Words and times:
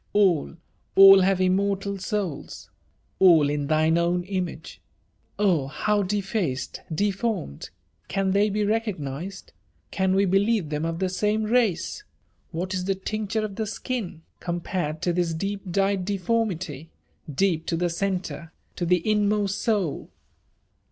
All, 0.13 0.55
all 0.95 1.19
have 1.19 1.39
immortal 1.39 1.99
souls!— 1.99 2.71
>A11 3.21 3.51
in 3.53 3.67
thine 3.67 3.97
own 3.99 4.23
image!— 4.23 4.81
Oh! 5.37 5.67
how 5.67 6.01
defaced, 6.01 6.81
deformed!— 6.91 7.69
Can 8.07 8.31
they 8.31 8.49
be 8.49 8.65
recognised?— 8.65 9.53
Can 9.91 10.15
we 10.15 10.25
be« 10.25 10.39
lieve 10.39 10.69
them 10.69 10.85
of 10.85 10.97
the 10.97 11.07
same 11.07 11.43
race?— 11.43 12.03
^What 12.51 12.73
is 12.73 12.85
the 12.85 12.95
tincture 12.95 13.45
of 13.45 13.57
the 13.57 13.67
skin, 13.67 14.23
com 14.39 14.61
pared 14.61 15.03
to 15.03 15.13
this 15.13 15.35
deep 15.35 15.69
dyed 15.71 16.03
deformity?— 16.03 16.89
deep 17.41 17.67
to 17.67 17.77
the 17.77 17.91
centre, 17.91 18.51
to 18.77 18.87
the 18.87 19.07
inmost 19.07 19.61
soul!" 19.61 20.09